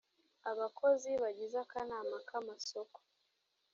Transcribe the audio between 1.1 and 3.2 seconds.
bagize akanama kamasoko